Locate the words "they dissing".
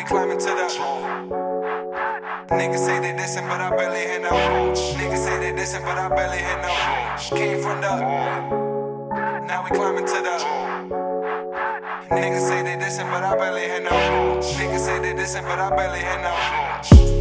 3.00-3.46, 5.38-5.84, 12.62-13.10, 15.00-15.42